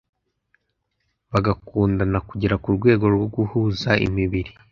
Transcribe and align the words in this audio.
bagakundana 1.31 2.17
kugera 2.29 2.55
ku 2.63 2.69
rwego 2.77 3.05
rwo 3.15 3.27
guhuza 3.35 3.89
imibiri. 4.05 4.51